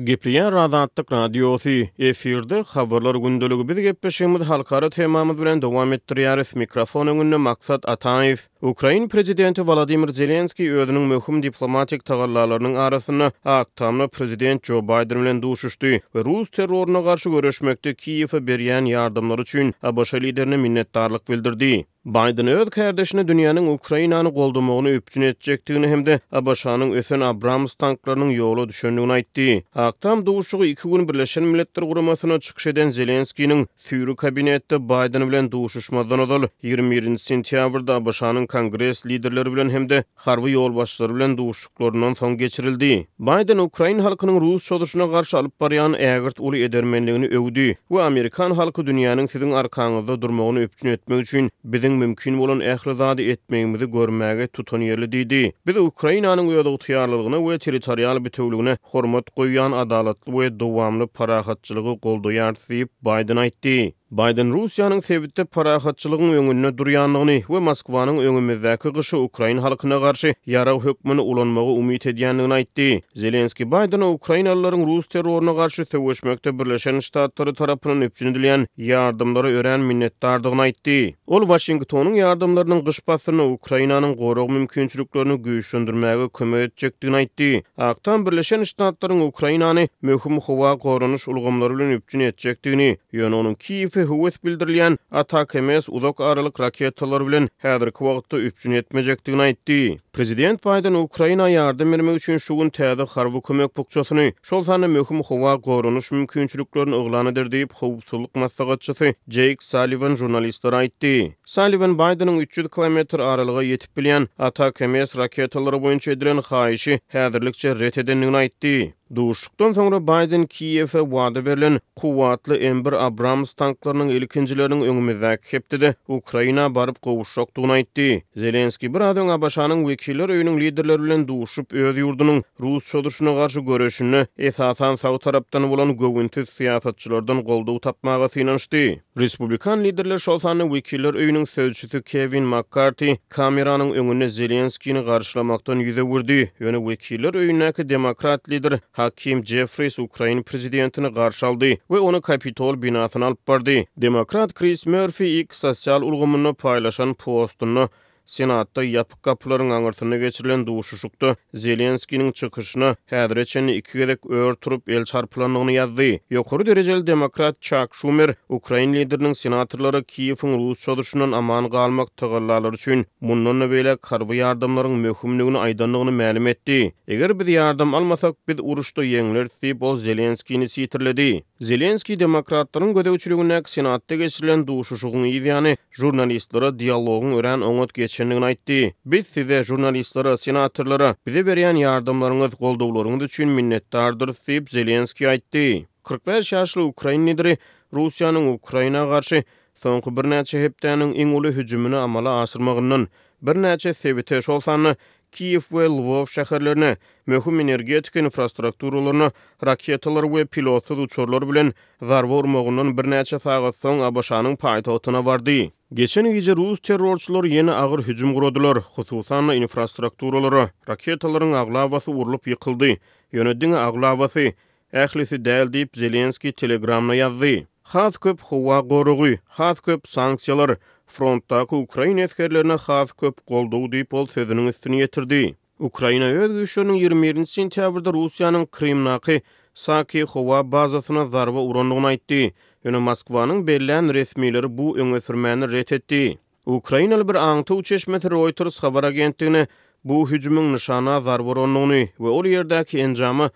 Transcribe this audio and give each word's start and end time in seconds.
Gepriyan 0.00 0.52
radantik 0.52 1.12
radiyosi 1.12 1.90
efirde 1.98 2.58
xabarlar 2.62 3.14
gündelugu 3.14 3.68
biz 3.68 3.76
gepeşimiz 3.78 4.42
halkara 4.42 4.90
temamız 4.90 5.40
bilen 5.40 5.62
devam 5.62 5.92
ettiriyariz 5.92 6.56
mikrofon 6.56 7.06
gündelugu 7.06 7.38
maksat 7.38 7.88
Ataev. 7.88 8.36
Ukrayn 8.62 9.08
prezidenti 9.08 9.66
Vladimir 9.68 10.08
Zelenski 10.08 10.72
ödünün 10.72 11.00
möhüm 11.02 11.42
diplomatik 11.42 12.04
tagallalarının 12.04 12.74
arasını 12.74 13.32
aktamlı 13.44 14.08
prezident 14.08 14.64
Joe 14.66 14.82
Biden 14.84 15.22
bilen 15.22 15.42
duşuştu. 15.42 15.86
Rus 16.14 16.50
terroruna 16.50 17.00
qarşı 17.04 17.28
görüşmekte 17.30 17.90
Kiyyifə 17.90 18.40
beriyyə 18.48 18.80
beriyyə 18.80 19.12
beriyyə 19.12 19.76
beriyyə 19.76 19.92
beriyyə 19.92 20.36
beriyyə 20.56 21.20
bildirdi. 21.30 21.84
Biden 22.06 22.46
öz 22.46 22.70
kardeşini 22.70 23.28
dünyanın 23.28 23.66
Ukrayna'nı 23.66 24.28
goldumoğunu 24.28 24.88
öpçün 24.88 25.20
edecektiğini 25.22 25.88
hem 25.88 26.06
de 26.06 26.20
Abaşa'nın 26.32 26.92
öfen 26.92 27.20
Abrams 27.20 27.74
tanklarının 27.74 28.30
yolu 28.30 28.68
düşündüğünü 28.68 29.12
aitti. 29.12 29.64
Aktam 29.74 30.26
doğuşuğu 30.26 30.64
iki 30.64 30.88
gün 30.88 31.08
Birleşen 31.08 31.44
Milletler 31.44 31.84
Kurumasına 31.92 32.40
çıkış 32.40 32.66
eden 32.66 32.88
Zelenski'nin 32.88 33.68
Führü 33.76 34.16
kabinette 34.16 34.84
Biden 34.84 35.28
bilen 35.28 35.52
doğuşuşmadan 35.52 36.18
odal. 36.18 36.42
21. 36.62 37.16
Sintiavr'da 37.16 37.94
Abaşa'nın 37.94 38.46
kongres 38.46 39.06
liderleri 39.06 39.52
bilen 39.52 39.70
hem 39.70 39.88
de 39.88 40.04
harvi 40.14 40.50
yol 40.52 40.76
başları 40.76 41.14
bilen 41.14 41.38
doğuşuklarından 41.38 42.14
son 42.14 42.38
geçirildi. 42.38 43.06
Biden, 43.18 43.58
Ukrayna 43.58 44.04
halkının 44.04 44.40
Rus 44.40 44.66
çoduşuna 44.66 45.10
karşı 45.10 45.38
alıp 45.38 45.60
barayan 45.60 45.92
eagert 45.94 46.40
ulu 46.40 46.56
edermenliğini 46.56 47.26
övdü. 47.26 47.74
Bu 47.90 48.00
Amerikan 48.00 48.50
halkı 48.50 48.86
dünyanın 48.86 49.26
sizin 49.26 49.50
arkanızda 49.50 50.22
durmoğunu 50.22 50.58
öpçün 50.60 50.88
etmeni 50.88 51.20
öpçün 51.20 51.50
eng 51.92 51.98
mümkin 52.00 52.38
bolan 52.40 52.60
ähli 52.60 52.92
zady 53.00 53.24
etmegimizi 53.32 53.86
görmäge 53.96 54.46
tutan 54.58 54.80
ýerli 54.86 55.08
diýdi. 55.14 55.40
Biz 55.68 55.76
Ukrainanyň 55.82 56.46
ýöredigi 56.52 56.78
tutýarlygyna 56.78 57.38
we 57.46 57.58
territorial 57.64 58.20
bitewligine 58.26 58.74
hormat 58.92 59.24
goýan 59.40 59.72
adalatly 59.82 60.32
we 60.38 60.48
dowamly 60.64 61.06
parahatçylygy 61.20 61.92
goldaýan 62.08 62.54
diýip 62.70 62.90
Biden 63.10 63.38
aýtdy. 63.46 63.76
Biden 64.12 64.52
Rusiýanyň 64.52 65.00
sewitde 65.00 65.44
parahatçylygyň 65.48 66.32
öňünde 66.40 66.70
durýanlygyny 66.78 67.36
we 67.48 67.58
Moskwanyň 67.64 68.16
öňümizdäki 68.28 68.88
gyşy 68.96 69.16
Ukraina 69.16 69.62
halkyna 69.64 69.96
garşy 70.02 70.34
ýaraw 70.52 70.78
hökmüni 70.84 71.20
ulanmagy 71.24 71.70
umyt 71.80 72.04
edýändigini 72.10 72.54
aýtdy. 72.58 72.88
Zelenski 73.16 73.64
Biden 73.70 74.02
Ukrainalylaryň 74.04 74.82
Rus 74.88 75.06
terroruna 75.08 75.52
garşy 75.62 75.84
töweşmekde 75.88 76.52
Birleşen 76.58 77.00
Ştatlary 77.00 77.50
tarapynyň 77.56 78.04
üçindilýän 78.10 78.66
ýardymlary 78.78 79.48
ören 79.62 79.80
minnetdardygyny 79.80 80.60
aýtdy. 80.66 80.98
Ol 81.32 81.48
Washingtonyň 81.48 82.12
ýardymlarynyň 82.20 82.84
gyş 82.90 83.00
basyny 83.08 83.42
Ukrainanyň 83.56 84.12
gorag 84.20 84.52
mümkinçiliklerini 84.58 85.40
güýçlendirmäge 85.46 86.28
kömek 86.36 86.68
etjekdigini 86.68 87.16
aýtdy. 87.22 87.62
Aktan 87.88 88.26
Birleşen 88.26 88.60
Ştatlaryň 88.68 89.24
Ukrainany 89.30 89.88
möhüm 90.04 90.36
howa 90.44 90.74
gorunuş 90.74 91.28
ulgamlary 91.28 91.74
bilen 91.78 91.96
üpçün 91.96 92.28
etjekdigini, 92.28 92.90
ýöne 93.14 93.36
onuň 93.40 93.56
Kiýewi 93.56 94.01
Ýöne 94.02 94.08
howat 94.10 94.38
bildirilýän 94.42 94.96
atak 95.14 95.54
emes 95.54 95.86
uzak 95.98 96.20
aralyk 96.26 96.56
raketalar 96.60 97.22
bilen 97.28 97.46
häzirki 97.62 98.02
wagtda 98.08 98.36
üçüni 98.48 98.76
etmejekdigini 98.82 99.42
aýtdy. 99.46 99.78
Prezident 100.16 100.64
Biden 100.64 100.94
Ukraina 100.94 101.48
yardım 101.48 101.94
etmek 101.94 102.16
üçin 102.16 102.36
şu 102.38 102.56
gün 102.58 102.68
täze 102.70 103.04
harbi 103.06 103.40
kömek 103.42 103.74
pukçasyny, 103.74 104.30
şol 104.42 104.64
sanly 104.64 104.86
möhüm 104.86 105.22
howa 105.28 105.54
gorunuş 105.66 106.10
mümkinçiliklerini 106.12 106.94
oglanadyr 107.00 107.46
diýip 107.54 107.72
howpsuzlyk 107.80 108.34
maslahatçysy 108.34 109.08
Jake 109.28 109.60
Sullivan 109.60 110.14
jurnalistlere 110.14 110.76
aýtdy. 110.76 111.30
Sullivan 111.44 111.94
Bidenin 111.98 112.38
300 112.40 112.68
km 112.68 112.98
aralygy 113.20 113.62
ýetip 113.74 113.88
bilýän 113.96 114.28
Atakames 114.38 115.16
raketalary 115.18 115.76
boýunça 115.76 116.10
edilen 116.12 116.38
haýyşy 116.52 116.98
häzirlikçe 117.12 117.78
ret 117.80 117.98
edenligini 117.98 118.36
aýtdy. 118.36 118.90
Duşuktan 119.14 119.72
sonra 119.72 119.98
Biden 120.02 120.46
Kiev'e 120.46 121.00
vaadi 121.00 121.46
verilen 121.46 121.80
kuvatlı 121.96 122.58
M1 122.58 122.96
Abrams 122.96 123.52
tanklarının 123.52 124.08
ilkincilerinin 124.08 124.80
önümüzdeki 124.80 125.52
hepti 125.56 125.80
de 125.80 125.94
Ukrayna 126.08 126.74
barıp 126.74 127.02
kovuşak 127.02 127.48
itti. 127.80 128.22
Zelenski 128.36 128.94
bir 128.94 129.00
adın 129.00 129.28
Abaşa'nın 129.28 129.84
ýetekçiler 130.02 130.30
öýüniň 130.34 130.56
liderleri 130.60 131.02
bilen 131.02 131.22
duşup 131.28 131.72
öz 131.72 131.96
ýurdunyň 132.02 132.38
rus 132.60 132.86
çoduşuna 132.92 133.32
garşy 133.36 133.60
göreşini 133.66 134.24
esasan 134.38 134.96
saw 134.96 135.18
tarapdan 135.24 135.70
bolan 135.70 135.96
gowunty 135.96 136.40
siýasatçylardan 136.40 137.42
goldaw 137.44 137.78
tapmaga 137.80 138.28
synanyşdy. 138.28 138.98
Respublikan 139.18 139.84
liderler 139.84 140.18
şol 140.18 140.38
sanly 140.38 140.64
wekiller 140.64 141.14
öýüniň 141.14 141.46
sözçüsi 141.52 142.02
Kevin 142.02 142.44
McCarthy 142.54 143.16
kameranyň 143.38 143.94
öňüne 144.00 144.26
Zelenskiýni 144.40 145.04
garşylamakdan 145.04 145.80
ýüze 145.86 146.02
wurdy. 146.10 146.40
Ýöne 146.60 146.80
wekiller 146.88 147.34
öýünäki 147.34 147.88
demokrat 147.88 148.48
lider 148.50 148.78
Hakim 148.92 149.46
Jeffries 149.46 149.98
Ukrain 149.98 150.42
prezidentini 150.42 151.08
garşaldy 151.12 151.76
we 151.86 151.98
onu 151.98 152.20
Kapitol 152.20 152.82
binasyna 152.82 153.26
alyp 153.26 153.48
bardy. 153.48 153.82
Demokrat 153.96 154.52
Chris 154.52 154.86
Murphy 154.86 155.40
ik 155.40 155.54
sosial 155.54 156.02
ulgamyny 156.02 156.52
paýlaşan 156.58 157.14
postuny 157.14 157.86
Senatda 158.26 158.84
yapıq 158.84 159.22
kapıların 159.22 159.70
anırtını 159.70 160.16
geçirilen 160.18 160.66
duşuşuqda 160.66 161.36
Zelenskinin 161.54 162.32
çıkışını 162.32 162.94
hədrəçən 163.10 163.70
iki 163.74 163.98
gedək 163.98 164.28
öyr 164.30 164.52
turup 164.52 164.88
el 164.88 165.04
çarpılanlığını 165.04 165.72
yazdı. 165.74 166.06
Yokur 166.30 166.60
dərəcəl 166.64 167.02
demokrat 167.06 167.60
Chuck 167.60 167.94
Schumer, 167.94 168.34
Ukrayn 168.48 168.92
liderinin 168.94 169.32
senatorları 169.32 170.04
Kiev'in 170.04 170.54
Rus 170.70 170.80
çoduşundan 170.80 171.32
aman 171.32 171.68
qalmaq 171.70 172.08
tığırlarlar 172.16 172.72
üçün, 172.72 173.06
mundan 173.20 173.58
növələ 173.60 173.96
karvı 173.98 174.34
yardımların 174.38 174.90
möhümlüğünü 175.02 175.58
aydanlığını 175.58 176.10
məlim 176.10 176.48
etdi. 176.48 176.92
Eger 177.08 177.38
biz 177.38 177.48
yardım 177.48 177.94
almasak, 177.94 178.36
biz 178.48 178.56
uruşda 178.62 179.04
yenilir, 179.04 179.50
o 179.80 179.96
Zelenskini 179.96 180.64
sitirlədi. 180.64 181.42
Zelenski 181.62 182.18
demokratların 182.20 182.94
gödəvçülüğünək 182.94 183.68
senatda 183.70 184.14
geçirilən 184.14 184.66
duşuşuqun 184.66 185.22
iyi 185.22 185.40
ziyanı, 185.42 185.76
jurnalistlərə 185.98 186.78
diyalogun 186.78 187.32
öyrən 187.38 187.62
onot 187.64 187.94
geç 187.94 188.11
geçirdiğini 188.12 188.44
aýtdy. 188.44 188.92
Biz 189.06 189.26
size 189.26 189.62
jurnalistlara, 189.64 190.36
senatorlara 190.44 191.14
bize 191.26 191.40
berýän 191.46 191.76
ýardamlaryňyz, 191.82 192.56
goldawlaryňyz 192.60 193.22
üçin 193.28 193.48
minnetdardyr, 193.58 194.32
diýip 194.44 194.68
Zelenski 194.74 195.28
aýtdy. 195.30 195.64
45 196.10 196.52
ýaşly 196.52 196.84
Ukrain 196.90 197.24
lideri 197.26 197.54
Russiýanyň 197.96 198.50
Ukrainaga 198.58 199.10
garşy 199.14 199.40
soňky 199.82 200.12
birnäçe 200.18 200.60
hepdeniň 200.66 201.16
iň 201.24 201.32
uly 201.38 201.54
hüjümini 201.56 201.96
amala 202.04 202.36
asyrmagyndan 202.44 203.08
bir 203.42 203.56
näçe 203.62 203.94
sewiteş 203.94 204.48
olsany 204.48 204.94
Kiev 205.32 205.60
we 205.60 205.84
Lvov 205.86 206.24
şäherlerini 206.24 206.96
möhüm 207.26 207.60
energetik 207.60 208.16
infrastrukturalaryny 208.16 209.30
raketalar 209.66 210.22
we 210.22 210.44
pilotsuz 210.46 210.98
uçurlar 210.98 211.48
bilen 211.48 211.72
zarwor 212.02 212.44
bir 212.44 213.04
näçe 213.12 213.38
sagat 213.40 213.74
soň 213.76 214.00
ABŞ-nyň 214.06 214.56
paýtagyna 214.56 215.26
bardy. 215.26 215.68
Geçen 215.94 216.32
gece 216.32 216.56
rus 216.56 216.80
terrorçylar 216.82 217.44
ýene 217.44 217.72
agyr 217.72 218.00
hüjüm 218.06 218.34
gurdylar, 218.34 218.78
hususan 218.78 219.48
infrastrukturalary. 219.50 220.66
Raketalaryň 220.88 221.54
aglawasy 221.62 222.10
urulyp 222.10 222.46
ýykyldy. 222.46 222.96
Ýönediň 223.32 223.72
aglawasy 223.88 224.46
ählisi 224.92 225.36
däl 225.44 225.66
diýip 225.74 225.90
Zelenski 225.98 226.52
telegramna 226.52 227.14
ýazdy. 227.22 227.66
Haz 227.82 228.14
köp 228.18 228.40
howa 228.48 228.80
gorugy, 228.80 229.38
haz 229.48 229.80
köp 229.80 230.00
sanksiýalar, 230.08 230.76
frontda 231.12 231.62
Ukraina 231.76 232.22
askerlerine 232.24 232.76
has 232.86 233.12
köp 233.12 233.34
goldugy 233.50 233.90
diýip 233.92 234.14
ol 234.14 234.26
sözüniň 234.34 234.68
üstüne 234.72 235.00
ýetirdi. 235.02 235.40
Ukraina 235.88 236.24
öz 236.44 236.52
güýçüniň 236.56 236.96
21 237.02 237.40
sentýabrda 237.52 238.14
Russiýanyň 238.16 238.66
Krymnaky 238.76 239.42
Saki 239.84 240.22
Hova 240.22 240.62
bazasyna 240.72 241.26
zarba 241.34 241.60
uranlygyny 241.60 242.06
aýtdy. 242.12 242.40
Ýöne 242.84 243.00
Moskwanyň 243.08 243.60
berilen 243.66 244.10
resmiýleri 244.16 244.68
bu 244.78 244.96
öňe 244.98 245.20
sürmäni 245.20 245.68
ret 245.72 245.92
etdi. 245.92 246.38
Ukrainalı 246.66 247.28
bir 247.28 247.34
aňtu 247.34 247.82
çeşmet 247.82 248.24
Reuters 248.30 248.82
habar 248.82 249.04
agentligine 249.04 249.66
bu 250.04 250.22
hüjümiň 250.30 250.72
nişana 250.74 251.20
zarba 251.20 251.50
uranlygyny 251.54 252.06
we 252.16 252.28
ol 252.28 252.44
ýerdäki 252.54 252.98
enjamy 253.04 253.46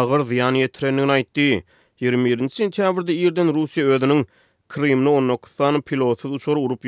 agyr 0.00 0.20
ziýan 0.32 0.54
ýetirenini 0.62 1.12
aýtdy. 1.20 1.62
21 2.00 2.48
sentýabrda 2.60 3.12
ýerden 3.22 3.48
Russiýa 3.56 3.86
özüniň 3.96 4.22
Krimni 4.68 5.08
onno 5.10 5.38
pilotu 5.38 5.82
pilotsuz 5.82 6.32
uçor 6.32 6.56
urup 6.56 6.84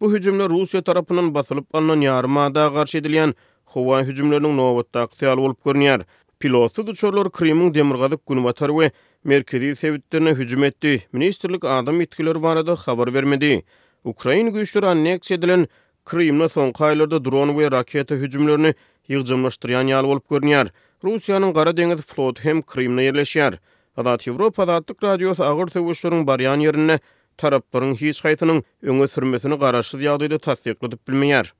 Bu 0.00 0.12
hücumlu 0.14 0.50
Rusya 0.50 0.80
tarapynyň 0.82 1.34
basılıp 1.34 1.74
annan 1.74 2.00
yarıma 2.00 2.54
da 2.54 2.68
garşi 2.74 2.98
edilyen 2.98 3.34
Hovay 3.64 4.04
hücumlu'nun 4.04 4.56
novatta 4.56 5.00
aksiyal 5.00 5.38
olup 5.38 5.64
görnyar. 5.64 6.00
Pilotsuz 6.40 6.88
uçorlar 6.88 7.30
Krimni 7.32 7.74
demirgazik 7.74 8.26
günvatar 8.28 8.70
ve 8.80 8.90
merkezi 9.24 9.76
sevittirne 9.76 10.30
hücum 10.30 10.64
etdi. 10.64 11.02
Ministerlik 11.12 11.64
adam 11.64 12.00
itkiler 12.00 12.42
barada 12.42 12.74
habar 12.76 13.14
bermedi. 13.14 13.44
vermedi. 13.44 13.64
güýçleri 14.04 14.50
güçlü 14.50 14.86
anneks 14.86 15.30
edilin 15.30 15.68
Krimni 16.04 16.48
son 16.48 16.72
kaylarda 16.72 17.24
dron 17.24 17.48
we 17.48 17.70
rakete 17.70 18.14
hüjümlerini 18.16 18.74
hücumlarini 19.08 19.90
ýaly 19.92 20.06
bolup 20.06 20.30
görnýär. 20.30 20.68
Russiýanyň 21.04 21.52
Gara 21.52 21.70
deňiz 21.76 21.98
hücumlarini 21.98 22.44
hem 22.44 22.58
ýerleşýär. 22.60 23.58
Azat 23.98 24.24
Ýewropa 24.28 24.62
Azatlyk 24.64 25.00
radiosu 25.04 25.42
agyr 25.46 25.72
töwüşleriň 25.74 26.20
baryan 26.28 26.62
ýerine 26.66 26.96
taraplaryň 27.42 27.96
hiç 28.02 28.20
gaýtynyň 28.28 28.60
öňe 28.92 29.08
sürmesini 29.16 29.58
garaşsyz 29.66 30.06
ýagdaýda 30.08 30.40
tasdiklädip 30.50 31.02
bilmeýär. 31.12 31.56